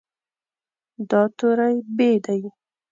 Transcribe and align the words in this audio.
دا 1.09 1.21
توری 1.37 1.75
"ب" 1.95 1.97
دی. 2.25 2.41